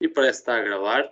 [0.00, 1.04] e parece estar a gravar.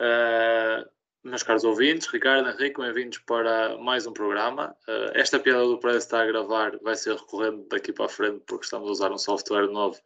[0.00, 0.88] Uh,
[1.22, 4.74] meus caros ouvintes, Ricardo, Henrique, bem-vindos para mais um programa.
[4.88, 8.42] Uh, esta piada do parece estar a gravar vai ser recorrente daqui para a frente,
[8.46, 10.00] porque estamos a usar um software novo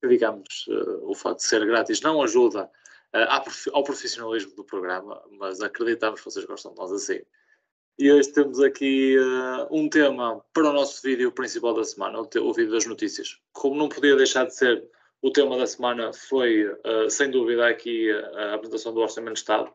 [0.00, 2.70] que, digamos, uh, o facto de ser grátis não ajuda
[3.72, 7.22] ao profissionalismo do programa, mas acreditamos que vocês gostam de nós assim.
[7.98, 9.16] E hoje temos aqui
[9.70, 13.40] um tema para o nosso vídeo principal da semana, o vídeo das notícias.
[13.54, 14.86] Como não podia deixar de ser
[15.26, 19.72] o tema da semana foi, uh, sem dúvida, aqui a apresentação do Orçamento de Estado.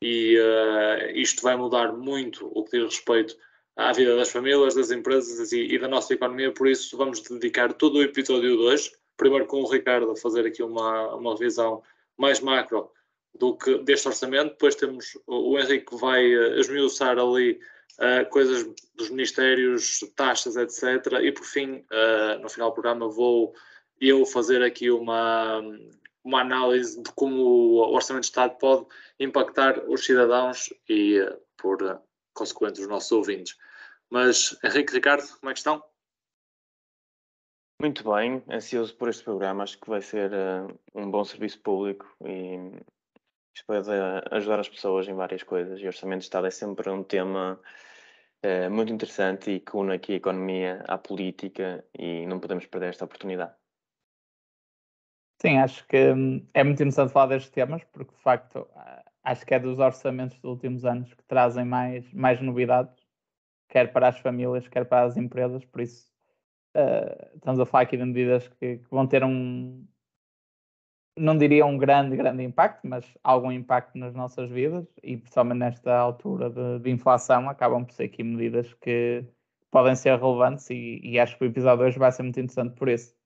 [0.00, 3.36] E uh, isto vai mudar muito o que diz respeito
[3.74, 7.72] à vida das famílias, das empresas e, e, da nossa economia, por isso vamos dedicar
[7.72, 11.82] todo o episódio de hoje, primeiro com o Ricardo a fazer aqui uma, uma revisão
[12.16, 12.88] mais macro
[13.36, 17.58] do que deste orçamento, depois temos o, o Henrique que vai uh, esmiuçar ali
[17.98, 18.64] uh, coisas
[18.94, 21.12] dos ministérios, taxas, etc.
[21.20, 23.52] E por fim, uh, no final do programa, vou
[24.08, 25.60] eu fazer aqui uma,
[26.24, 28.84] uma análise de como o Orçamento de Estado pode
[29.20, 31.98] impactar os cidadãos e, eh, por eh,
[32.34, 33.56] consequente, os nossos ouvintes.
[34.10, 35.82] Mas, Henrique, Ricardo, como é que estão?
[37.80, 39.62] Muito bem, ansioso por este programa.
[39.62, 42.56] Acho que vai ser uh, um bom serviço público e
[43.54, 43.88] isto pode
[44.30, 45.80] ajudar as pessoas em várias coisas.
[45.80, 47.60] E o Orçamento de Estado é sempre um tema
[48.44, 52.90] uh, muito interessante e que une aqui a economia à política e não podemos perder
[52.90, 53.54] esta oportunidade.
[55.42, 58.64] Sim, acho que hum, é muito interessante falar destes temas, porque de facto
[59.24, 62.94] acho que é dos orçamentos dos últimos anos que trazem mais, mais novidades,
[63.68, 66.06] quer para as famílias, quer para as empresas, por isso
[66.76, 69.84] uh, estamos a falar aqui de medidas que, que, vão ter um,
[71.18, 75.92] não diria um grande, grande impacto, mas algum impacto nas nossas vidas e principalmente nesta
[75.92, 79.24] altura de, de inflação acabam por ser aqui medidas que
[79.72, 82.88] podem ser relevantes e, e acho que o episódio hoje vai ser muito interessante por
[82.88, 83.20] isso.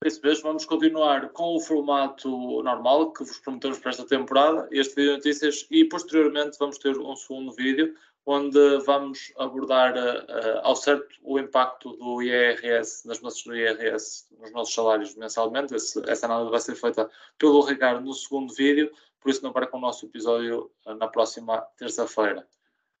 [0.00, 4.68] Por isso mesmo, vamos continuar com o formato normal que vos prometemos para esta temporada,
[4.70, 7.94] este vídeo de notícias, e posteriormente vamos ter um segundo vídeo
[8.24, 14.52] onde vamos abordar uh, ao certo o impacto do IRS, nas mudanças do IRS, nos
[14.52, 15.74] nossos salários mensalmente.
[15.74, 19.78] Esse, essa análise vai ser feita pelo Ricardo no segundo vídeo, por isso não percam
[19.78, 22.46] o nosso episódio uh, na próxima terça-feira.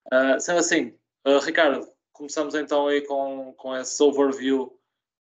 [0.06, 0.98] Uh, sendo assim,
[1.44, 4.77] Ricardo, começamos então aí com, com esse overview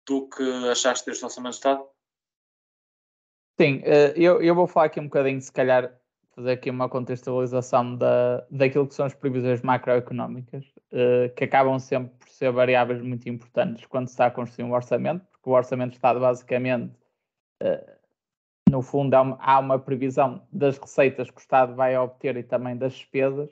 [0.07, 1.87] do que achaste deste orçamento de Estado?
[3.61, 5.93] Sim, eh, eu, eu vou falar aqui um bocadinho, se calhar,
[6.35, 12.17] fazer aqui uma contextualização da, daquilo que são as previsões macroeconómicas, eh, que acabam sempre
[12.19, 15.91] por ser variáveis muito importantes quando se está a construir um orçamento, porque o orçamento
[15.91, 16.95] de Estado, basicamente,
[17.61, 17.97] eh,
[18.71, 22.95] no fundo, há uma previsão das receitas que o Estado vai obter e também das
[22.95, 23.51] despesas,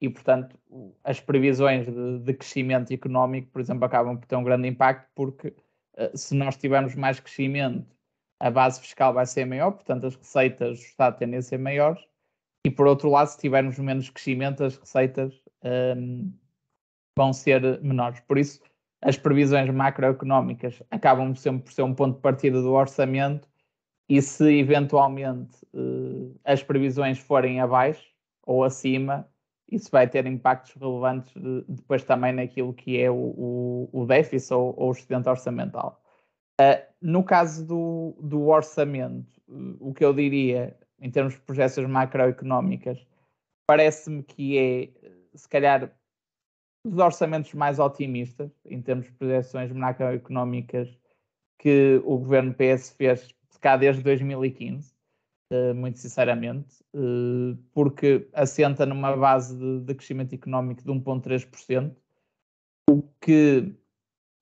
[0.00, 0.58] e, portanto,
[1.04, 5.54] as previsões de, de crescimento económico, por exemplo, acabam por ter um grande impacto, porque
[6.14, 7.86] se nós tivermos mais crescimento,
[8.40, 12.02] a base fiscal vai ser maior, portanto, as receitas do Estado tendem a ser maiores,
[12.66, 16.32] e por outro lado, se tivermos menos crescimento, as receitas um, ehm,
[17.16, 18.20] vão ser menores.
[18.20, 18.60] Por isso,
[19.02, 23.48] as previsões macroeconómicas acabam sempre por ser um ponto de partida do orçamento,
[24.08, 28.04] e se eventualmente uh, as previsões forem abaixo
[28.44, 29.26] ou acima,
[29.72, 34.52] isso vai ter impactos relevantes de, depois também naquilo que é o, o, o déficit
[34.52, 36.00] ou, ou, o excedente orçamental.
[36.60, 39.40] Uh, no caso do, do orçamento,
[39.80, 43.04] o que eu diria em termos de projeções macroeconómicas,
[43.66, 44.88] parece-me que é,
[45.34, 45.90] se calhar,
[46.84, 50.88] dos orçamentos mais otimistas em termos de projeções macroeconómicas
[51.58, 53.28] que o governo PS fez
[53.60, 54.92] cá desde 2015.
[55.52, 61.94] Eh, muito sinceramente, eh, porque assenta numa base de, de crescimento económico de 1,3%,
[62.88, 63.76] o que,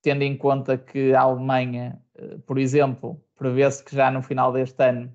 [0.03, 4.81] tendo em conta que a Alemanha, eh, por exemplo, prevê-se que já no final deste
[4.85, 5.13] ano,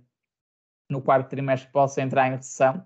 [0.90, 2.86] no quarto trimestre, possa entrar em recessão,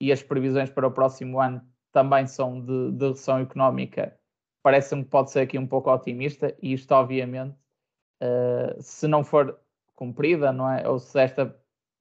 [0.00, 4.18] e as previsões para o próximo ano também são de, de recessão económica,
[4.64, 7.56] parece-me que pode ser aqui um pouco otimista, e isto, obviamente,
[8.80, 9.60] se não for
[9.94, 10.88] cumprida, não é?
[10.88, 11.56] Ou se esta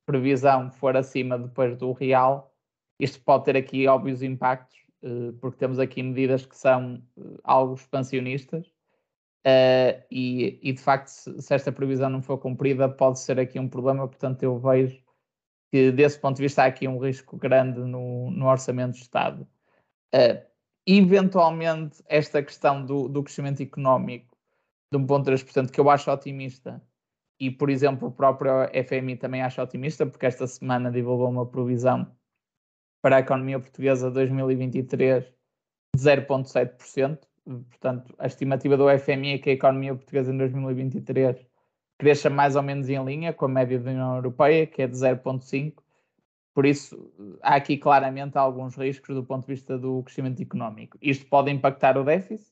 [0.08, 2.52] previsão for acima depois do real,
[3.00, 7.76] isto pode ter aqui óbvios impactos, eh, porque temos aqui medidas que são eh, algo
[7.76, 8.66] expansionistas.
[9.46, 14.06] Uh, e, de facto, se, esta previsão não for cumprida, pode ser aqui um problema.
[14.06, 15.02] Portanto, eu vejo
[15.72, 19.48] que, desse ponto de vista, há aqui um risco grande no, no orçamento do Estado.
[20.86, 24.38] Eventualmente, esta questão do, do crescimento económico
[24.92, 26.82] de 1,3%, que eu acho otimista,
[27.40, 28.52] e, por exemplo, o próprio
[28.88, 32.12] FMI também acha otimista, porque esta semana divulgou uma provisão
[33.02, 37.20] para a economia portuguesa 2023 de 0,7%.
[37.70, 41.46] Portanto, a estimativa do FMI é que a economia portuguesa em 2023
[41.98, 44.96] cresça mais ou menos em linha com a média da União Europeia, que é de
[44.96, 45.82] 0,5.
[46.54, 50.98] Por isso, há aqui claramente alguns riscos do ponto de vista do crescimento económico.
[51.02, 52.52] Isto pode impactar o déficit,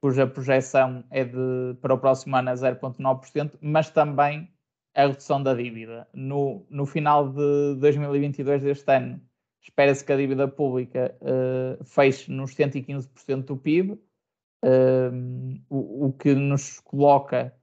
[0.00, 4.50] cuja projeção é de, para o próximo ano a 0,9%, mas também
[4.94, 6.08] a redução da dívida.
[6.14, 9.20] No, no final de 2022 deste ano,
[9.62, 13.98] espera-se que a dívida pública uh, feche nos 115% do PIB, uh,
[15.68, 17.54] o, o, que nos coloca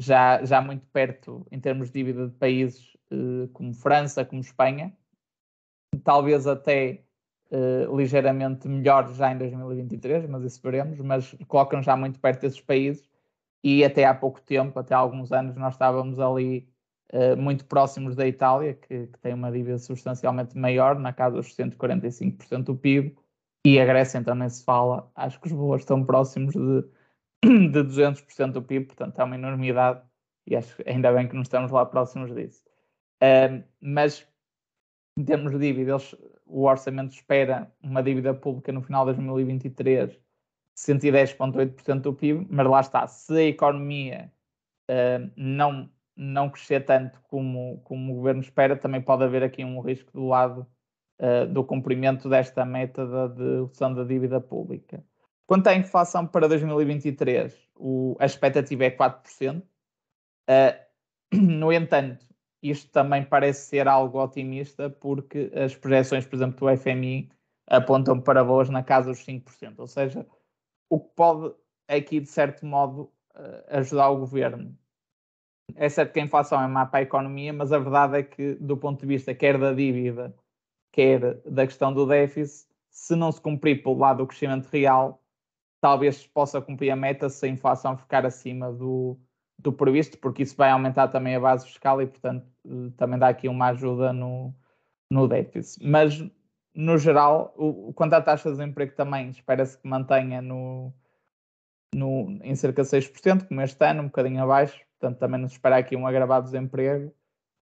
[0.00, 4.96] já, já muito perto em termos de dívida de países uh, como França, como Espanha,
[6.04, 7.02] talvez até
[7.50, 12.60] uh, ligeiramente melhor já em 2023, mas isso veremos, mas colocam já muito perto desses
[12.60, 13.08] países
[13.62, 16.68] e até há pouco tempo, até há alguns anos, nós estávamos ali
[17.12, 21.56] uh, muito próximos da Itália, que, que, tem uma dívida substancialmente maior, na casa dos
[21.56, 23.16] 145% do PIB,
[23.64, 26.84] e a Grécia então nem se fala, acho que os valores estão próximos de
[27.44, 30.02] de 200% do PIB, portanto é uma enormidade
[30.46, 32.62] e acho que ainda bem que não estamos lá próximos disso.
[33.22, 34.26] Uh, mas
[35.18, 36.14] em termos de dívida, eles,
[36.48, 40.18] o orçamento espera uma dívida pública no final de 2023 de
[40.76, 44.32] 110,8% do PIB, mas lá está, se a economia
[44.90, 49.80] uh, não, não crescer tanto como, como o governo espera, também pode haver aqui um
[49.80, 50.66] risco do lado
[51.20, 55.04] uh, do cumprimento desta meta de redução da dívida pública.
[55.46, 59.60] Quanto à inflação para 2023, o, a expectativa é 4%.
[59.60, 59.64] Uh,
[60.48, 60.74] ah,
[61.32, 62.27] no entanto,
[62.62, 67.30] isto também parece ser algo otimista, porque as projeções, por exemplo, do FMI
[67.66, 69.78] apontam para valores na casa dos 5%.
[69.78, 70.26] Ou seja,
[70.90, 71.54] o que pode
[71.86, 74.76] aqui, de certo modo, uh, ajudar o governo.
[75.74, 78.54] É certo que a inflação é má para a economia, mas a verdade é que,
[78.54, 80.34] do ponto de vista quer da dívida,
[80.92, 85.22] quer da questão do déficit, se não se cumprir pelo lado do crescimento real,
[85.80, 89.18] talvez possa cumprir a meta se a inflação ficar acima do,
[89.58, 93.28] do previsto, porque isso vai aumentar também a base fiscal e, portanto, eh, também dá
[93.28, 94.54] aqui uma ajuda no,
[95.10, 95.84] no déficit.
[95.84, 96.24] Mas,
[96.74, 100.92] no geral, o, quanto à taxa de desemprego também, espera-se que mantenha no,
[101.94, 105.78] no, em cerca de 6%, como este ano, um bocadinho abaixo, portanto, também nos espera
[105.78, 107.12] aqui um agravado desemprego,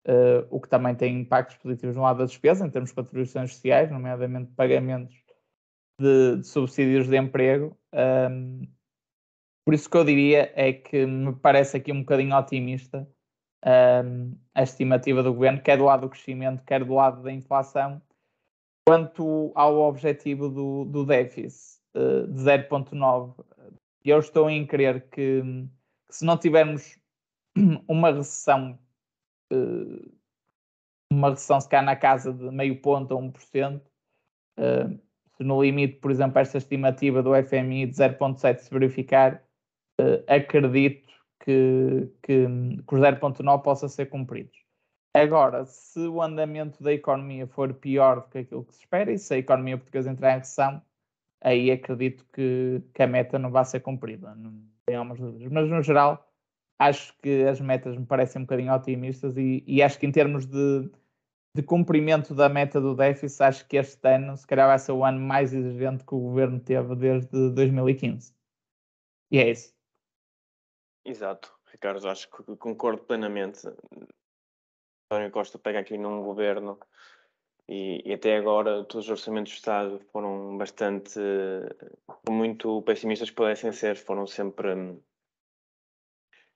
[0.09, 3.55] uh, o que também tem impactos positivos no lado da despesa, em termos de contribuições
[3.55, 5.15] sociais, nomeadamente pagamentos
[6.01, 7.77] de, de subsídios de emprego.
[7.93, 8.63] Um,
[9.65, 13.09] por isso que eu diria é que me parece aqui um bocadinho otimista
[13.65, 18.01] um, a estimativa do governo, quer do lado do crescimento, quer do lado da inflação,
[18.87, 23.35] quanto ao objetivo do, do déficit uh, de 0,9.
[24.05, 25.41] Eu estou em crer que,
[26.07, 26.99] que, se não tivermos
[27.89, 28.79] uma recessão,
[29.53, 30.13] uh,
[31.11, 35.01] uma recessão se cá na casa de meio ponto a 1%, uh,
[35.37, 39.44] se no limite, por exemplo, esta estimativa do FMI de 0,7 se verificar,
[40.27, 44.57] acredito que, que, que os 0,9 possa ser cumpridos.
[45.15, 49.19] Agora, se o andamento da economia for pior do que aquilo que se espera e
[49.19, 50.83] se a economia portuguesa entrar em recessão,
[51.41, 54.35] aí acredito que, que a meta não vai ser cumprida.
[54.35, 55.53] Não algumas dúvidas.
[55.53, 56.29] Mas, no geral,
[56.79, 60.47] acho que as metas me parecem um bocadinho otimistas e, e acho que em termos
[60.47, 60.91] de
[61.55, 65.05] de cumprimento da meta do déficit, acho que este ano, se calhar, vai ser o
[65.05, 68.35] ano mais exigente que o governo teve desde 2015.
[69.31, 69.74] E é isso.
[71.05, 73.67] Exato, Ricardo, acho que concordo plenamente.
[75.11, 76.79] António Costa pega aqui num governo
[77.69, 81.21] e, e, até agora todos os orçamentos do Estado foram bastante,
[82.29, 84.99] muito pessimistas que pudessem ser, foram sempre,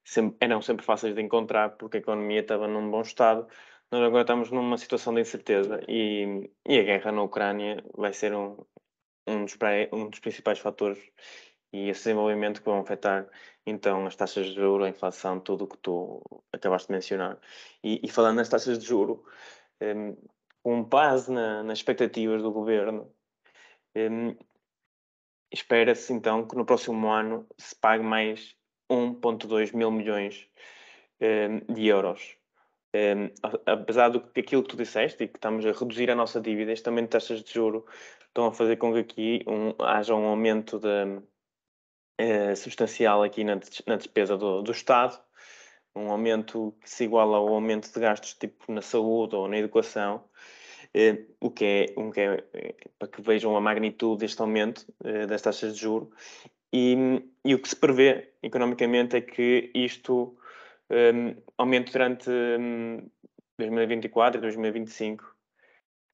[0.04, 3.46] sempre eram sempre fáceis de encontrar porque a economia estava num bom estado
[3.90, 8.34] nós agora estamos numa situação de incerteza e, e a guerra na Ucrânia vai ser
[8.34, 8.56] um,
[9.26, 9.56] um, dos,
[9.92, 10.98] um dos principais fatores
[11.72, 13.28] e esse desenvolvimento que vão afetar
[13.66, 16.22] então as taxas de juros, a inflação, tudo o que tu
[16.52, 17.38] acabaste de mencionar.
[17.84, 19.18] E, e falando nas taxas de juros,
[19.82, 20.16] um,
[20.62, 23.12] com base na, nas expectativas do governo,
[23.96, 24.36] um,
[25.52, 28.56] espera-se então que no próximo ano se pague mais
[28.90, 30.48] 1,2 mil milhões
[31.20, 32.38] um, de euros
[32.94, 33.30] um,
[33.66, 36.88] apesar do aquilo que tu disseste e que estamos a reduzir a nossa dívida, este
[36.88, 37.86] aumento de taxas de juro
[38.26, 41.20] estão a fazer com que aqui um, haja um aumento de,
[42.20, 45.18] uh, substancial aqui na, na despesa do, do, Estado,
[45.94, 50.24] um aumento que se iguala ao aumento de gastos tipo na saúde ou na educação,
[50.94, 54.86] uh, o que é, um, que é eh, para que vejam a magnitude deste aumento
[55.04, 56.10] uh, das taxas de juro
[56.72, 60.36] e, e o que se prevê economicamente é que isto
[60.90, 63.08] um, aumento durante um,
[63.58, 65.36] 2024 e 2025.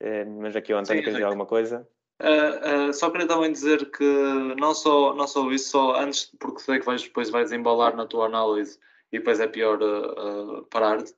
[0.03, 1.89] Um, mas aqui o António quer dizer alguma coisa?
[2.23, 4.05] Uh, uh, só queria também dizer que
[4.59, 8.07] não só, não só isso, só antes, porque sei que vais, depois vais embalar na
[8.07, 8.79] tua análise
[9.11, 11.15] e depois é pior uh, parar-te.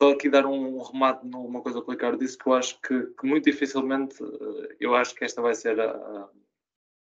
[0.00, 3.06] Vou aqui dar um remate numa coisa que o Ricardo disse, que eu acho que,
[3.18, 4.16] que muito dificilmente,
[4.78, 6.28] eu acho que esta vai ser a,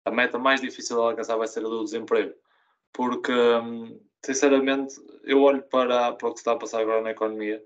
[0.06, 2.34] a meta mais difícil de alcançar, vai ser a do desemprego.
[2.92, 7.64] Porque, um, sinceramente, eu olho para, para o que está a passar agora na economia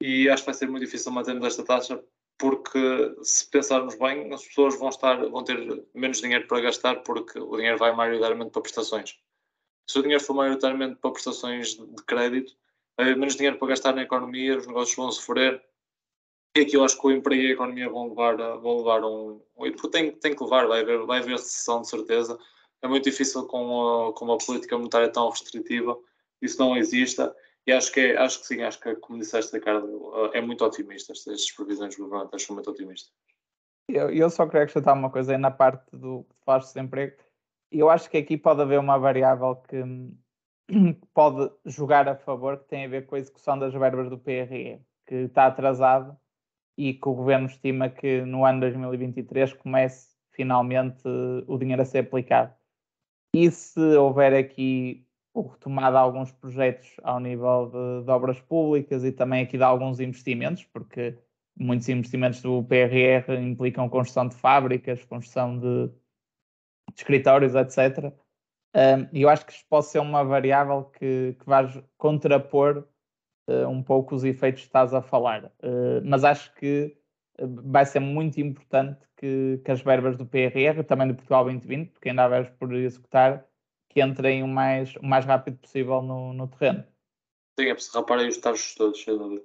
[0.00, 2.02] e acho que vai ser muito difícil mantermos esta taxa
[2.38, 7.38] porque se pensarmos bem, as pessoas vão, estar, vão ter menos dinheiro para gastar porque
[7.38, 9.18] o dinheiro vai maioritariamente para prestações.
[9.88, 12.52] Se o dinheiro for maioritariamente para prestações de crédito,
[12.96, 15.60] vai haver menos dinheiro para gastar na economia, os negócios vão sofrer.
[16.56, 19.40] E aqui eu acho que o emprego e a economia vão levar, vão levar um.
[19.56, 22.38] Porque tem, tem que levar, vai haver, vai haver recessão de certeza.
[22.82, 25.98] É muito difícil com, a, com uma política monetária tão restritiva,
[26.40, 27.34] isso não exista
[27.66, 31.12] e acho que, é, acho que sim, acho que, como disseste, Ricardo, é muito otimista.
[31.12, 33.12] Estas previsões governamentais são muito otimistas.
[33.88, 37.16] Eu, eu só queria acrescentar uma coisa aí na parte do que faz de desemprego.
[37.70, 39.82] Eu acho que aqui pode haver uma variável que,
[40.68, 44.18] que pode jogar a favor, que tem a ver com a execução das verbas do
[44.18, 46.16] PRE, que está atrasado
[46.76, 51.02] e que o governo estima que no ano 2023 comece finalmente
[51.46, 52.54] o dinheiro a ser aplicado.
[53.34, 55.07] E se houver aqui
[55.42, 60.00] retomada de alguns projetos ao nível de, de, obras públicas e também aqui de alguns
[60.00, 61.16] investimentos, porque
[61.58, 65.94] muitos investimentos do PRR implicam construção de fábricas, construção de, de
[66.96, 68.12] escritórios, etc.
[69.12, 71.66] E eu acho que isto pode ser uma variável que, que vai
[71.96, 72.86] contrapor
[73.48, 75.46] uh, um pouco os efeitos que estás a falar.
[75.62, 76.96] Uh, mas acho que
[77.40, 82.08] vai ser muito importante que, que, as verbas do PRR, também do Portugal 2020, porque
[82.08, 83.44] ainda há verbas por executar,
[83.88, 86.84] que entrem o mais, o mais rápido possível no, no terreno.
[87.58, 89.44] Sim, é preciso raparem os estágios todos, sem dúvida.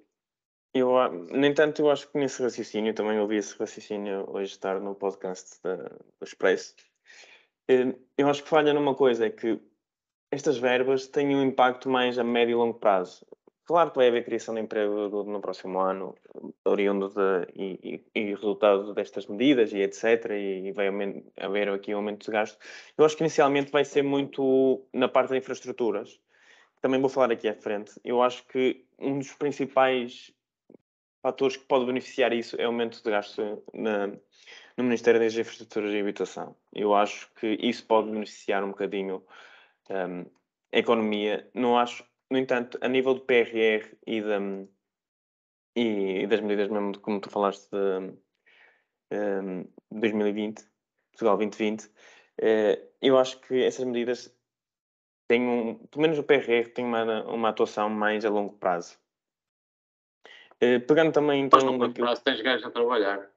[0.74, 4.80] Eu, ah, no entanto, eu acho que nesse raciocínio, também ouvi esse raciocínio hoje estar
[4.80, 6.76] no podcast da, do Expresso,
[7.68, 9.60] eh, eu acho que falha numa coisa, é que
[10.32, 13.26] estas verbas têm um impacto mais a médio e longo prazo.
[13.66, 16.16] Claro que vai haver criação de emprego no próximo ano,
[16.66, 20.32] oriundo de, e, e, e, resultado destas medidas e etc.
[20.32, 20.90] E, vai
[21.38, 22.58] haver aqui um aumento de gasto.
[22.98, 26.20] Eu acho que inicialmente vai ser muito na parte das infraestruturas.
[26.82, 27.94] Também vou falar aqui à frente.
[28.04, 30.34] Eu acho que um dos principais
[31.22, 35.94] fatores que pode beneficiar isso é o aumento de gasto na, no Ministério das Infraestruturas
[35.94, 36.54] e Habitação.
[36.74, 39.24] Eu acho que isso pode beneficiar um bocadinho
[39.90, 40.26] um,
[40.74, 41.50] a economia.
[41.54, 44.40] Não acho no entanto, a nível do PRR e, da,
[45.76, 48.14] e das medidas mesmo como tu falaste de
[49.14, 50.64] um, 2020,
[51.12, 51.90] Portugal 2020, uh,
[52.40, 54.36] eh, eu acho que essas medidas
[55.28, 58.98] têm um, pelo menos o PRR tem uma, uma atuação mais a longo prazo.
[60.56, 61.60] Uh, pegando também então.
[61.60, 63.30] Mas no curto prazo tens gajos a trabalhar.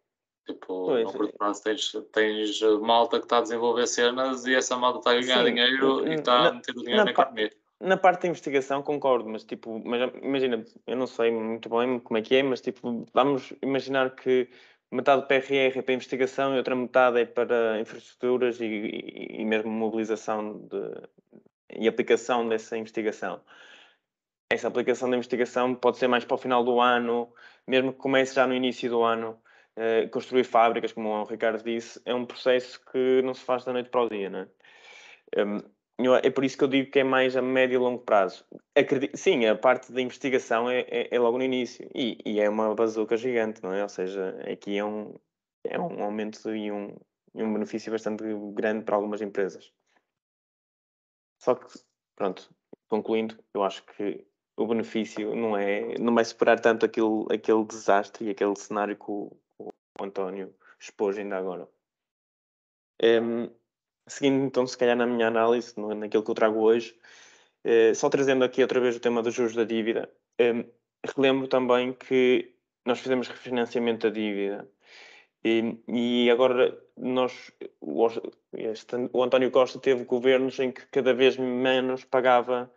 [0.47, 4.77] Tipo, pois, no curto prazo tens, tens malta que está a desenvolver cenas e essa
[4.77, 7.51] malta está a ganhar sim, dinheiro e está a meter o dinheiro na, na economia.
[7.81, 12.17] Na parte da investigação concordo, mas tipo, mas, imagina, eu não sei muito bem como
[12.19, 14.49] é que é, mas tipo, vamos imaginar que
[14.91, 19.45] metade do PRR é para investigação e outra metade é para infraestruturas e, e, e
[19.45, 21.09] mesmo mobilização de,
[21.71, 23.41] e aplicação dessa investigação.
[24.51, 27.33] Essa aplicação da investigação pode ser mais para o final do ano,
[27.67, 29.39] mesmo que comece já no início do ano.
[29.77, 33.75] Uh, construir fábricas, como o Ricardo disse, é um processo que não se faz da
[33.75, 34.49] noite para o dia, não é?
[35.37, 35.59] Um,
[35.99, 38.45] é por isso que eu digo que é mais a médio e longo prazo.
[38.75, 42.49] Acredito, sim, a parte da investigação é, é, é logo no início e, e, é
[42.49, 43.83] uma bazuca gigante, não é?
[43.83, 45.15] Ou seja, aqui é um,
[45.65, 46.95] é um aumento e um,
[47.35, 49.73] e um benefício bastante grande para algumas empresas.
[51.39, 51.67] Só que,
[52.15, 52.55] pronto,
[52.89, 54.27] concluindo, eu acho que
[54.57, 59.11] o benefício não é não vai superar tanto aquele, aquele desastre e aquele cenário que
[59.11, 59.73] o, o
[60.03, 61.69] António expôs ainda agora.
[63.03, 63.51] Um,
[64.07, 66.97] seguindo então, se calhar, na minha análise, naquilo que eu trago hoje,
[67.65, 70.65] eh, só trazendo aqui outra vez o tema dos juros da dívida, eh,
[71.17, 74.69] relembro também que nós fizemos refinanciamento da dívida
[75.45, 78.09] e, e agora nós, o,
[78.53, 82.73] este, o António Costa teve governos em que cada vez menos pagava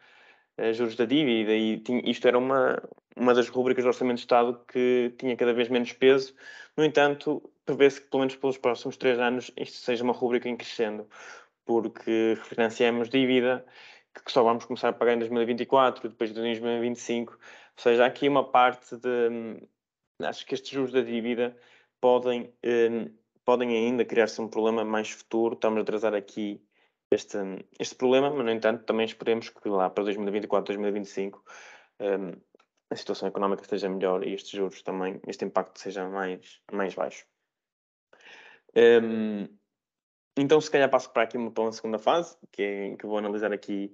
[0.58, 2.82] eh, juros da dívida e tinha, isto era uma,
[3.16, 6.36] uma das rubricas do Orçamento de Estado que tinha cada vez menos peso.
[6.76, 10.58] No entanto, prevê-se que, pelo menos pelos próximos três anos, isto seja uma rubrica em
[10.58, 11.08] crescendo,
[11.66, 13.64] porque refinanciamos dívida
[14.26, 17.34] que só vamos começar a pagar em 2024, depois de 2025.
[17.34, 17.40] Ou
[17.78, 19.62] seja, há aqui uma parte de.
[20.24, 21.56] Acho que estes juros da dívida
[22.02, 23.10] podem, eh,
[23.46, 25.54] podem ainda criar-se um problema mais futuro.
[25.54, 26.62] Estamos a atrasar aqui
[27.12, 27.38] este,
[27.80, 31.44] este problema, mas, no entanto, também esperemos que lá para 2024, 2025.
[32.00, 32.38] Eh,
[32.92, 37.26] a situação económica esteja melhor e estes juros também, este impacto seja mais, mais baixo.
[38.76, 39.48] Um,
[40.38, 43.52] então, se calhar passo para aqui para uma segunda fase, que, é, que vou analisar
[43.52, 43.94] aqui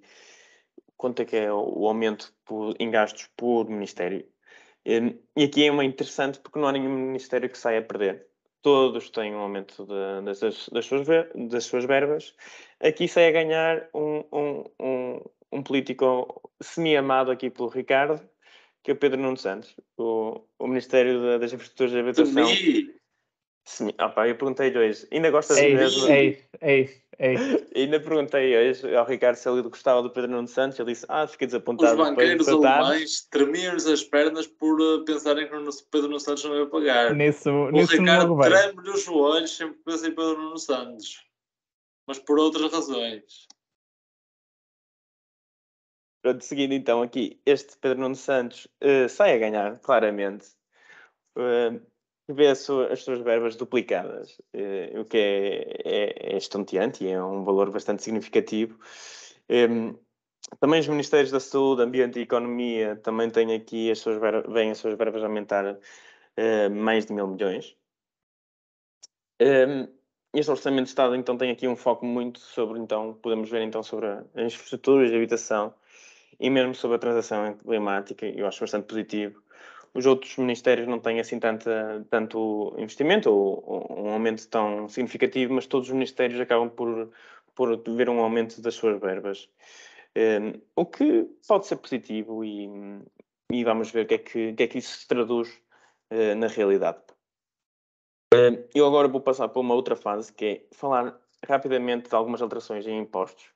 [0.98, 4.26] quanto é que é o aumento por, em gastos por ministério.
[4.86, 8.28] E, e aqui é uma interessante porque não há nenhum ministério que saia a perder.
[8.62, 10.40] Todos têm um aumento de, das,
[10.72, 12.36] das, suas, das suas verbas.
[12.80, 18.28] Aqui sai a ganhar um, um, um, um político semi-amado aqui pelo Ricardo,
[18.84, 22.46] que é o Pedro Nuno Santos, o, o Ministério das Infraestruturas de Habitação.
[22.46, 22.94] Sim,
[24.00, 26.08] opa, eu perguntei-lhe hoje, ainda gosta é de mesmo?
[26.08, 27.66] É isso, é isso, é isso.
[27.76, 31.26] Ainda perguntei hoje ao Ricardo se ele gostava do Pedro Nuno Santos, ele disse, ah,
[31.26, 32.02] fiquei desapontado.
[32.02, 36.58] Os banqueiros alemães tremiam-lhes as pernas por uh, pensarem que o Pedro Nuno Santos não
[36.58, 37.16] ia pagar.
[37.16, 41.24] Nisso, o nisso Ricardo treme-lhe os joelhos sempre pensa em Pedro Nuno Santos,
[42.08, 43.48] mas por outras razões.
[46.22, 50.48] Pronto, seguindo então aqui, este Pedro Nuno Santos uh, sai a ganhar, claramente.
[51.38, 51.80] Uh,
[52.28, 57.44] vê as suas verbas duplicadas, uh, o que é, é, é estonteante e é um
[57.44, 58.80] valor bastante significativo.
[59.50, 59.98] Um,
[60.60, 64.72] também os Ministérios da Saúde, Ambiente e Economia também têm aqui as suas verbas, vêm
[64.72, 65.80] as suas verbas aumentar
[66.72, 67.76] mais de mil milhões.
[69.42, 69.88] Um,
[70.34, 73.82] este Orçamento de Estado então tem aqui um foco muito sobre, então, podemos ver então
[73.82, 75.74] sobre as infraestruturas de habitação,
[76.40, 79.42] e mesmo sobre a transação climática, eu acho bastante positivo.
[79.96, 85.54] Os outros ministérios não têm assim tanta, tanto investimento ou, ou um aumento tão significativo,
[85.54, 87.10] mas todos os ministérios acabam por,
[87.56, 89.50] por ver um aumento das suas verbas.
[90.18, 92.70] Um, o que pode ser positivo e,
[93.52, 95.50] e vamos ver o que é que, que, é que isso se traduz
[96.12, 97.00] uh, na realidade.
[98.34, 102.42] Uh, eu agora vou passar para uma outra fase, que é falar rapidamente de algumas
[102.42, 103.50] alterações em impostos.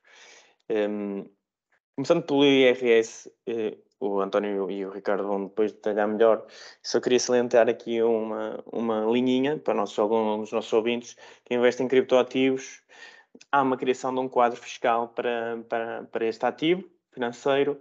[0.70, 1.26] Um,
[2.00, 6.46] Começando pelo IRS, eh, o António e o Ricardo vão depois detalhar melhor.
[6.82, 11.14] Só queria salientar aqui uma, uma linhinha para nossos, alguns nossos ouvintes
[11.44, 12.82] que investem em criptoativos.
[13.52, 17.78] Há uma criação de um quadro fiscal para, para, para este ativo financeiro.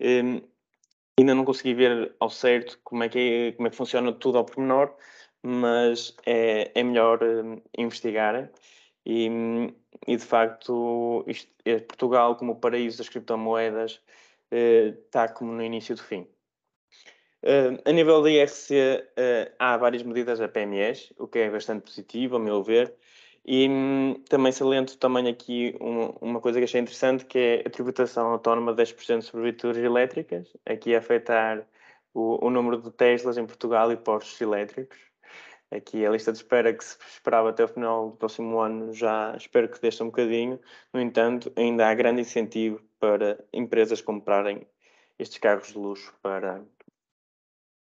[0.00, 0.42] Eh,
[1.16, 4.38] ainda não consegui ver ao certo como é que, é, como é que funciona tudo
[4.38, 4.96] ao pormenor,
[5.44, 8.50] mas é, é melhor eh, investigar.
[9.04, 9.28] E,
[10.06, 14.00] e de facto, isto, é Portugal, como o paraíso das criptomoedas,
[14.50, 16.26] eh, está como no início do fim.
[17.42, 21.82] Uh, a nível da IRC, uh, há várias medidas da PMEs, o que é bastante
[21.82, 22.94] positivo, a meu ver,
[23.46, 27.70] e um, também saliento também aqui uma, uma, coisa que achei interessante, que é a
[27.70, 31.66] tributação autónoma de 10% sobre viaturas elétricas, aqui a afetar
[32.12, 34.98] o, o número de Teslas em Portugal e postos elétricos,
[35.70, 39.34] Aqui a lista de espera que se esperava até o final do próximo ano já
[39.36, 40.60] espero que deixe um bocadinho.
[40.92, 44.66] No entanto, ainda há grande incentivo para empresas comprarem
[45.18, 46.64] estes carros de luxo para,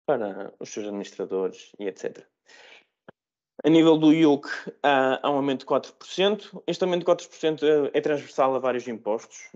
[0.06, 2.28] para os seus administradores e etc.
[3.64, 4.48] A nível do IUC,
[4.82, 6.64] há, há um aumento de 4%.
[6.66, 9.52] Este aumento de 4% é transversal a vários impostos,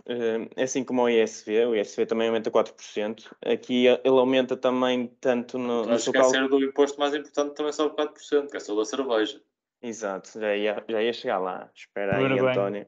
[0.56, 1.66] é assim como o ISV.
[1.66, 3.26] O ISV também aumenta 4%.
[3.44, 5.86] Aqui ele aumenta também tanto no.
[5.86, 9.42] Não esquecer do imposto mais importante também sobe 4%, que é sobre a cerveja.
[9.82, 11.70] Exato, já ia, já ia chegar lá.
[11.74, 12.40] Espera aí, bem.
[12.40, 12.88] António.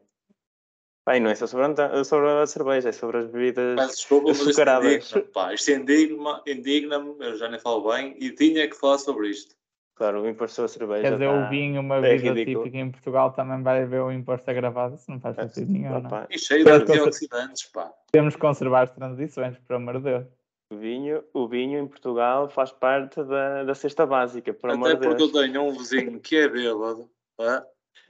[1.08, 4.30] Bem, não é só sobre a, sobre a cerveja, é sobre as bebidas Mas, desculpa,
[4.30, 5.12] açucaradas.
[5.54, 9.59] Isto indigna-me, indigna eu já nem falo bem, e tinha que falar sobre isto.
[10.00, 11.02] Claro, o imposto sobre a cerveja.
[11.02, 11.46] Quer dizer, tá...
[11.46, 15.12] o vinho, uma é bebida típica em Portugal, também vai haver o imposto agravado, isso
[15.12, 16.00] não faz é, sentido nenhum.
[16.00, 16.26] Não.
[16.30, 17.92] E cheio de antioxidantes, pá.
[18.10, 20.26] Temos que conservar as transições, por amor de Deus.
[20.72, 25.02] O vinho, o vinho em Portugal faz parte da, da cesta básica, por amor de
[25.02, 25.16] Deus.
[25.16, 27.66] Até porque eu tenho um vizinho que é bêbado, pá,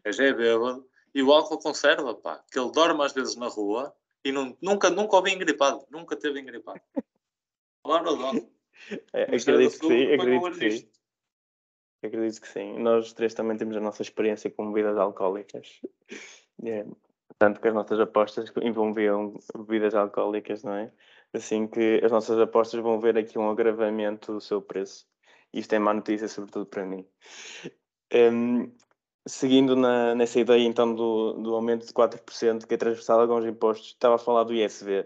[0.06, 3.92] já é bêbado, e o álcool conserva, pá, que ele dorme às vezes na rua
[4.24, 6.80] e não, nunca, nunca ouvi engripado, nunca teve engripado.
[7.82, 8.36] Claro, não.
[9.14, 10.90] É, acredito que sim, acredito que sim.
[12.02, 12.80] Acredito que sim.
[12.80, 15.82] Nós três também temos a nossa experiência com bebidas alcoólicas.
[16.66, 16.86] É,
[17.38, 20.92] tanto que as nossas apostas envolviam bebidas alcoólicas, não é?
[21.34, 25.06] Assim que as nossas apostas vão ver aqui um agravamento do seu preço.
[25.54, 27.06] Isto é má notícia, sobretudo para mim.
[28.14, 28.72] Um,
[29.28, 33.46] seguindo na, nessa ideia então do, do aumento de 4%, que é transversal a alguns
[33.46, 35.06] impostos, estava a falar do ISV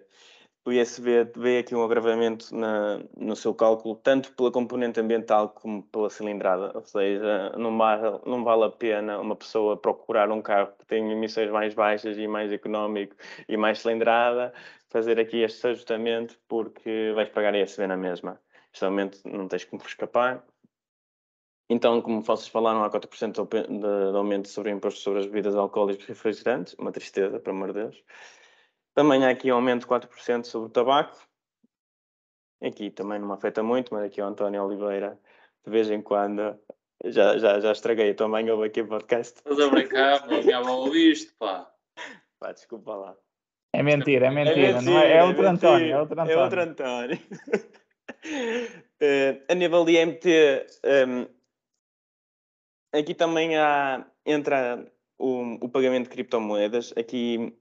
[0.65, 5.83] o ISB vê aqui um agravamento na, no seu cálculo, tanto pela componente ambiental como
[5.83, 10.71] pela cilindrada, ou seja, não vale, não vale a pena uma pessoa procurar um carro
[10.79, 13.15] que tenha emissões mais baixas e mais económico
[13.47, 14.53] e mais cilindrada,
[14.89, 18.39] fazer aqui este ajustamento porque vais pagar ISB na mesma.
[18.73, 20.43] Este aumento não tens como escapar.
[21.69, 26.05] Então, como vocês falaram, há 4% de, aumento sobre o imposto sobre as bebidas alcoólicas
[26.05, 28.03] e refrigerantes, uma tristeza, pelo amor de Deus.
[28.93, 31.17] Também há aqui um aumento de 4% sobre o tabaco.
[32.61, 35.19] Aqui também não me afeta muito, mas aqui o António Oliveira,
[35.65, 36.57] de vez em quando,
[37.03, 39.37] já, já, já estraguei a tua mãe, ouve aqui o podcast.
[39.37, 41.69] Estás a brincar, meu, já ouviste, pá.
[42.39, 43.17] Pá, desculpa lá.
[43.73, 44.59] É mentira, é mentira.
[44.59, 45.91] É, mentira, não é, é outro António.
[45.91, 46.39] É outro António.
[46.39, 47.19] É outro António.
[49.01, 51.27] uh, a nível de IMT, um, ehm,
[52.93, 54.85] aqui também há, entra
[55.17, 56.93] o, o pagamento de criptomoedas.
[56.95, 57.57] Aqui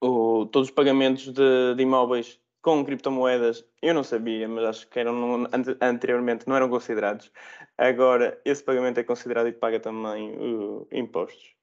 [0.00, 4.98] o, todos os pagamentos de, de, imóveis com criptomoedas, eu não sabia, mas acho que
[4.98, 5.48] eram
[5.80, 7.30] anteriormente não eram considerados.
[7.78, 11.54] Agora, esse pagamento é considerado e paga também uh, impostos.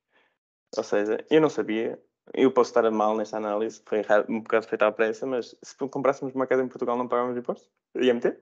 [0.77, 2.01] Ou seja, eu não sabia,
[2.33, 6.33] eu posso estar mal nesta análise, foi um bocado feita à pressa, mas se comprássemos
[6.33, 7.69] uma casa em Portugal não pagávamos impostos?
[7.95, 8.37] IMT?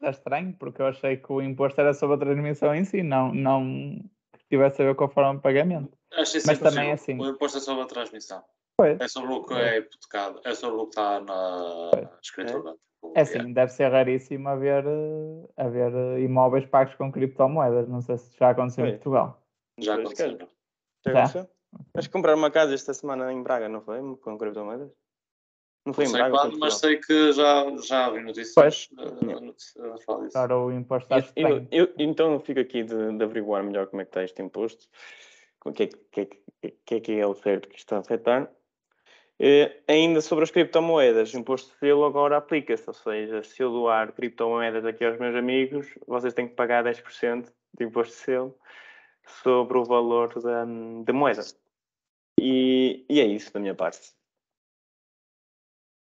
[0.00, 3.32] É estranho, porque eu achei que o imposto era sobre a transmissão em si, não,
[3.32, 4.00] não
[4.52, 5.96] a ver com a forma de pagamento.
[6.12, 7.18] Achei mas também é assim.
[7.20, 8.42] O imposto é sobre a transmissão.
[8.76, 9.00] Pois.
[9.00, 11.90] É sobre o que é hipotecado, é sobre o que está na
[12.22, 12.74] escritura.
[13.14, 14.84] É, é assim, deve ser raríssimo haver,
[15.56, 17.88] haver imóveis pagos com criptomoedas.
[17.88, 19.40] Não sei se já aconteceu em Portugal.
[19.78, 20.38] Já aconteceu.
[21.06, 21.50] Já aconteceu?
[21.94, 24.00] Mas comprar uma casa esta semana em Braga, não foi?
[24.16, 24.90] Com criptomoedas?
[25.84, 26.30] Não foi não em Braga?
[26.30, 28.88] Quando, mas sei que já, já vi notícias pois.
[28.98, 30.32] a, falar disso.
[30.32, 34.04] Claro, o imposto está eu, eu, Então fico aqui de, de, averiguar melhor como é
[34.04, 34.86] que está este imposto,
[35.64, 38.50] o que é que, que, que, é que é o certo que está a afetar.
[39.40, 43.68] Uh, ainda sobre as criptomoedas, o imposto de selo agora aplica-se, ou seja, se eu
[43.68, 48.56] doar criptomoedas aqui aos meus amigos, vocês têm que pagar 10% de imposto de selo
[49.42, 50.64] sobre o valor da,
[51.04, 51.42] da moeda.
[52.40, 54.14] E, e é isso da minha parte.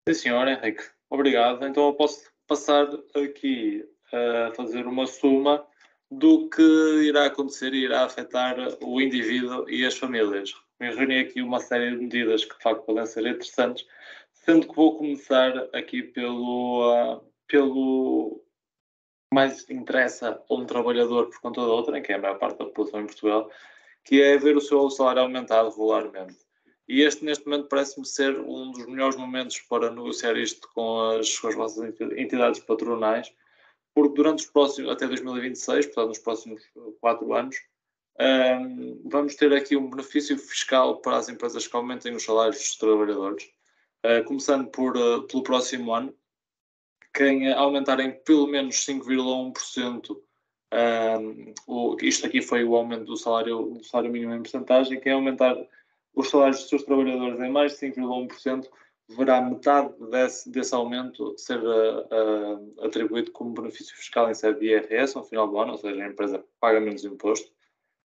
[0.09, 0.85] Sim, senhor Henrique.
[1.09, 1.65] Obrigado.
[1.67, 5.67] Então eu posso passar aqui a fazer uma soma
[6.11, 6.63] do que
[7.05, 10.53] irá acontecer e irá afetar o indivíduo e as famílias.
[10.81, 13.87] Eu reuni aqui uma série de medidas que de facto podem ser interessantes,
[14.33, 18.43] sendo que vou começar aqui pelo, uh, pelo
[19.33, 22.65] mais interessa a um trabalhador por conta da outra, que é a maior parte da
[22.65, 23.51] população em Portugal,
[24.05, 26.50] que é ver o seu salário aumentado regularmente.
[26.91, 31.39] E este, neste momento, parece-me ser um dos melhores momentos para negociar isto com as,
[31.39, 33.33] com as vossas entidades patronais,
[33.95, 36.63] porque durante os próximos, até 2026, portanto, nos próximos
[37.01, 37.55] quatro anos,
[38.21, 42.75] um, vamos ter aqui um benefício fiscal para as empresas que aumentem os salários dos
[42.75, 43.45] trabalhadores,
[44.05, 46.13] uh, começando por, uh, pelo próximo ano,
[47.15, 50.21] quem aumentar em pelo menos 5,1%,
[51.21, 55.57] um, isto aqui foi o aumento do salário, do salário mínimo em porcentagem, quem aumentar
[56.15, 58.69] os salários dos seus trabalhadores em mais de 5,1%,
[59.17, 64.67] verá metade desse, desse aumento ser uh, uh, atribuído como benefício fiscal em sede de
[64.67, 67.51] IRS no final do ano, ou seja, a empresa paga menos imposto.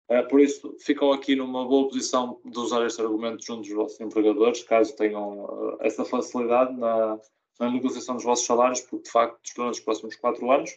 [0.10, 4.00] Uh, por isso, ficam aqui numa boa posição de usar este argumento junto dos vossos
[4.00, 7.20] empregadores, caso tenham essa facilidade na,
[7.60, 10.72] na negociação dos vossos salários, porque de facto, durante os próximos quatro anos,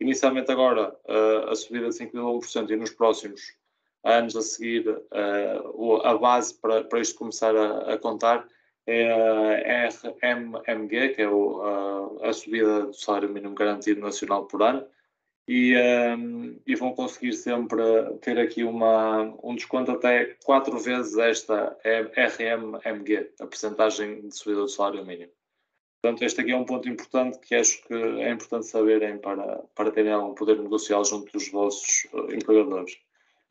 [0.00, 0.98] inicialmente agora
[1.48, 3.56] a subida de 5,1% e nos próximos
[4.04, 8.46] anos a seguir uh, a base para, para isto começar a, a contar
[8.86, 11.62] é a RMMG, que é o,
[12.22, 14.84] a, a, subida do salário mínimo garantido nacional por ano,
[15.46, 17.82] e, um, e, vão conseguir sempre
[18.20, 24.68] ter aqui uma, um desconto até quatro vezes esta RMMG, a percentagem de subida do
[24.68, 25.32] salário mínimo.
[26.00, 29.92] Portanto, este aqui é um ponto importante que acho que é importante saberem para, para
[29.92, 32.98] terem algum poder negocial junto dos vossos empregadores.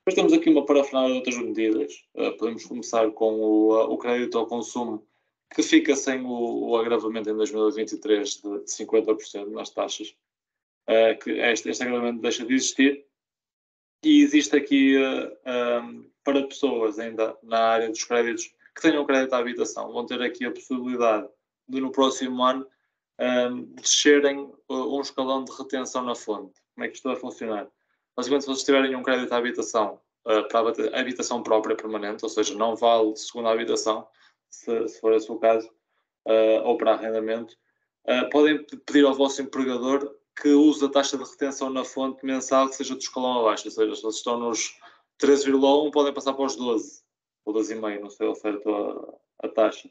[0.04, 2.04] Depois temos aqui uma parafernália de outras medidas.
[2.16, 5.08] Uh, podemos começar com o, uh, o crédito ao consumo,
[5.54, 10.16] que fica sem o, o agravamento em 2023 de, de 50% nas taxas.
[10.90, 13.06] Uh, que este, este agravamento deixa de existir.
[14.04, 19.38] E existe aqui, um, para pessoas ainda na área dos créditos que tenham crédito à
[19.38, 21.30] habitação, vão ter aqui a possibilidade
[21.68, 22.66] de no próximo ano
[23.20, 26.60] um, descerem um escalão de retenção na fonte.
[26.74, 27.70] Como é que isto vai funcionar?
[28.16, 32.30] Basicamente, se vocês tiverem um crédito à habitação uh, para a habitação própria permanente, ou
[32.30, 34.08] seja, não vale segunda habitação,
[34.50, 35.68] se, se for esse o caso,
[36.28, 37.56] uh, ou para arrendamento,
[38.08, 42.68] uh, podem pedir ao vosso empregador que use a taxa de retenção na fonte mensal
[42.68, 44.76] que seja do escalão abaixo, ou seja, se vocês estão nos
[45.22, 47.04] 13,1 podem passar para os 12,
[47.46, 49.90] ou 12,5, não sei ao certo a, a taxa.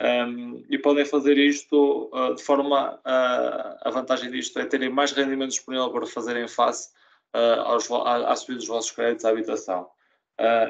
[0.00, 5.10] Um, e podem fazer isto uh, de forma uh, a vantagem disto é terem mais
[5.10, 6.90] rendimento disponível para fazerem face
[7.32, 8.34] aos, à, à
[8.66, 9.88] vossos créditos à habitação.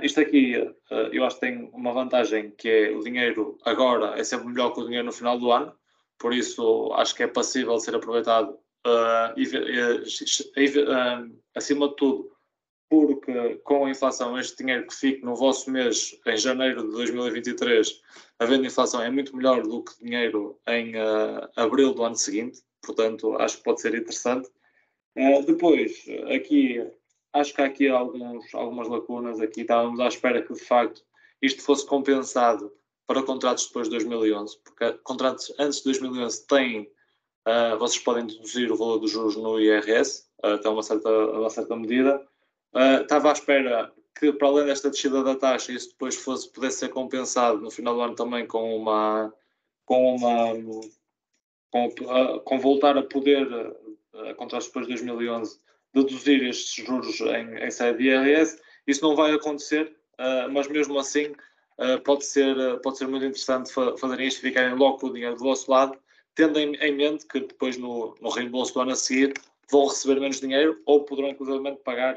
[0.03, 0.55] isto aqui
[1.13, 4.81] eu acho que tem uma vantagem que é o dinheiro agora é sempre melhor que
[4.81, 5.73] o dinheiro no final do ano,
[6.19, 8.59] por isso acho que é passível ser aproveitado
[9.37, 9.45] e,
[11.55, 12.39] acima de tudo
[12.89, 18.01] porque com a inflação, este dinheiro que fica no vosso mês em janeiro de 2023,
[18.39, 23.37] havendo inflação, é muito melhor do que dinheiro em uh, abril do ano seguinte, portanto,
[23.37, 24.49] acho que pode ser interessante.
[25.19, 26.81] Uh, depois, aqui,
[27.33, 31.03] acho que há aqui alguns, algumas lacunas, aqui estávamos à espera que, de facto,
[31.43, 32.73] isto fosse compensado
[33.05, 36.81] para contratos depois de 2011, porque contratos antes de 2011 têm,
[37.47, 41.51] uh, vocês podem deduzir o valor dos juros no IRS, uh, até uma certa, uma
[41.51, 42.25] certa medida.
[42.75, 46.79] Uh, estava à espera que, para além desta descida da taxa, isso depois fosse, pudesse
[46.79, 49.33] ser compensado no final do ano também com uma.
[49.85, 50.53] Com uma
[51.71, 51.91] com,
[52.45, 53.47] com voltar a poder,
[54.37, 55.59] contratos depois de 2011,
[55.95, 58.61] deduzir estes juros em, em sede de IRS.
[58.87, 61.27] Isso não vai acontecer, uh, mas mesmo assim
[61.79, 65.13] uh, pode, ser, uh, pode ser muito interessante fa fazerem isto ficarem logo com o
[65.13, 65.99] dinheiro do vosso lado,
[66.35, 69.35] tendo em, em mente que depois no, no reembolso do ano a seguir
[69.71, 72.17] vão receber menos dinheiro ou poderão inclusive pagar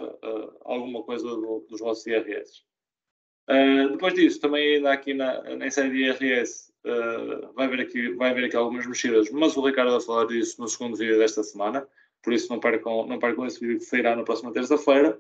[0.64, 2.64] alguma coisa do, dos vossos IRS.
[3.92, 6.71] depois disso, também ainda aqui na, na série de IRS
[7.56, 10.68] vai, haver aqui, vai haver aqui algumas mexidas, mas o Ricardo vai falar disso no
[10.68, 11.88] segundo vídeo desta semana
[12.22, 15.20] por isso não percam, não percam esse vídeo que sairá na próxima terça-feira.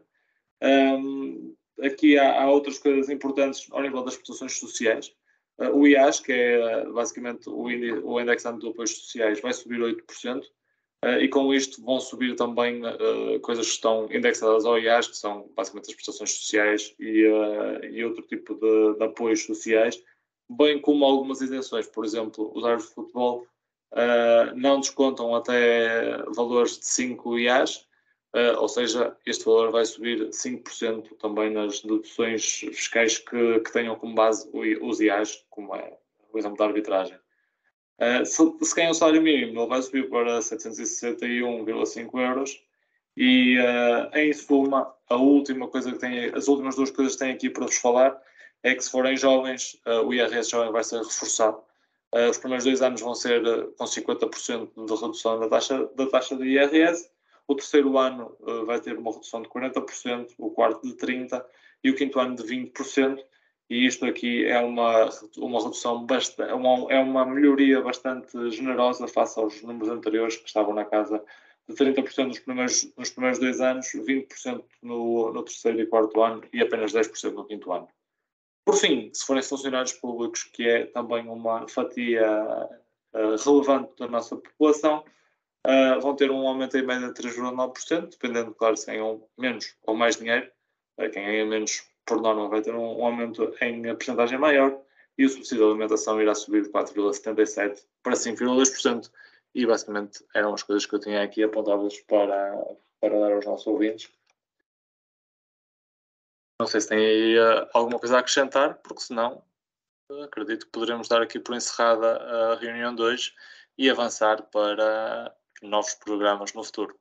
[0.62, 5.14] Um, aqui há, há, outras coisas importantes ao nível das prestações sociais.
[5.58, 10.44] Uh, o IAS, que é basicamente o, o indexante de apoios sociais, vai subir 8%,
[10.44, 15.18] uh, e com isto vão subir também uh, coisas que estão indexadas ao IAS, que
[15.18, 17.26] são basicamente as prestações sociais e,
[17.92, 20.02] e outro tipo de, de apoios sociais,
[20.58, 23.48] bem como algumas isenções, por exemplo, os árbitros de futebol
[23.94, 27.88] uh, não descontam até valores de 5 IAs,
[28.36, 33.96] uh, ou seja, este valor vai subir 5% também nas deduções fiscais que, que tenham
[33.96, 34.50] como base
[34.82, 35.98] os IAs, como é
[36.32, 37.18] o exemplo da arbitragem.
[37.98, 42.64] Uh, se, se ganha o salário mínimo, ele vai subir para 761,5 euros.
[43.16, 47.36] E uh, em suma, a última coisa que tem, as últimas duas coisas que tenho
[47.36, 48.20] aqui para vos falar
[48.64, 51.62] é que se forem jovens, uh, o IRS jovem vai ser reforçado
[52.14, 56.06] Uh, os primeiros dois anos vão ser uh, com 50% de redução da taxa, da
[56.08, 57.10] taxa de IRS.
[57.48, 61.44] O terceiro ano vai ter uma redução de 40%, o quarto de 30%
[61.84, 63.20] e o quinto ano de 20%.
[63.70, 69.40] E isto aqui é uma, uma redução bastante, é é uma melhoria bastante generosa face
[69.40, 71.22] aos números anteriores que estavam na casa
[71.68, 76.44] de 30% nos primeiros, nos primeiros dois anos, 20% no, no terceiro e quarto ano
[76.54, 77.88] e apenas 10% no quinto ano.
[78.66, 82.70] Por fim, se forem funcionários públicos, que é também uma fatia
[83.14, 85.04] uh, relevante da nossa população,
[85.66, 89.96] uh, vão ter um aumento em média de 3,9%, dependendo, claro, se ganham menos ou
[89.96, 90.50] mais dinheiro.
[90.98, 94.80] Uh, quem ganha menos, por norma, vai ter um, um aumento em porcentagem maior
[95.18, 99.12] e o subsídio de alimentação irá subir de 4,77% para 5,2%.
[99.54, 102.58] E basicamente eram as coisas que eu tinha aqui apontadas para,
[103.00, 104.10] para dar aos nossos ouvintes.
[106.62, 109.44] Não sei se tem aí uh, alguma coisa a acrescentar, porque senão
[110.12, 113.34] uh, acredito que poderemos dar aqui por encerrada a reunião de hoje
[113.80, 116.96] e avançar para novos programas no futuro.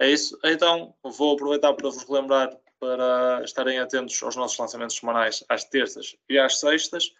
[0.00, 0.36] É isso.
[0.42, 6.16] Então, vou aproveitar para vos lembrar para estarem atentos aos nossos lançamentos semanais às terças
[6.28, 7.14] e às sextas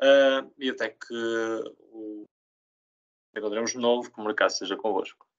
[0.00, 1.14] uh, e até que
[1.92, 2.24] o
[3.36, 5.29] encontremos de novo, que o mercado seja convosco.